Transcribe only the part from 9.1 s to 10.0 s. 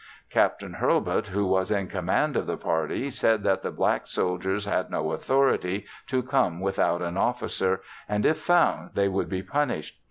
be punished.